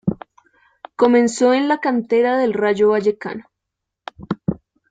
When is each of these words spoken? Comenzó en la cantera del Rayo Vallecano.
Comenzó 0.95 1.53
en 1.53 1.67
la 1.67 1.79
cantera 1.79 2.39
del 2.39 2.53
Rayo 2.53 2.89
Vallecano. 2.89 3.45